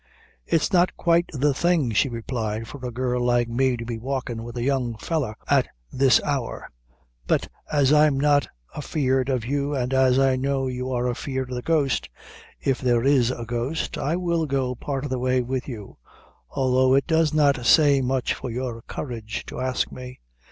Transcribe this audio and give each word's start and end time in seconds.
"It's 0.47 0.73
not 0.73 0.97
quite 0.97 1.27
the 1.31 1.53
thing," 1.53 1.91
she 1.91 2.09
replied, 2.09 2.67
"for 2.67 2.83
a 2.83 2.91
girl 2.91 3.21
like 3.23 3.47
me 3.47 3.77
to 3.77 3.85
be 3.85 3.99
walkin' 3.99 4.43
with 4.43 4.57
a 4.57 4.63
young 4.63 4.97
fellow 4.97 5.35
at 5.47 5.67
this 5.91 6.19
hour; 6.23 6.71
but 7.27 7.49
as 7.71 7.93
I'm 7.93 8.19
not 8.19 8.47
afeard 8.75 9.29
of 9.29 9.45
you, 9.45 9.75
and 9.75 9.93
as 9.93 10.17
I 10.17 10.37
know 10.37 10.65
you 10.65 10.91
are 10.91 11.07
afeard 11.07 11.51
of 11.51 11.55
the 11.55 11.61
ghost 11.61 12.09
if 12.59 12.81
there 12.81 13.03
is 13.03 13.29
a 13.29 13.45
ghost 13.45 13.95
I 13.95 14.15
will 14.15 14.47
go 14.47 14.73
part 14.73 15.03
of 15.03 15.11
the 15.11 15.19
way 15.19 15.43
with 15.43 15.67
you, 15.67 15.99
although 16.49 16.95
it 16.95 17.05
does 17.05 17.31
not 17.31 17.63
say 17.63 18.01
much 18.01 18.33
for 18.33 18.49
your 18.49 18.81
courage 18.87 19.45
to 19.45 19.59
ask 19.59 19.91
me." 19.91 20.19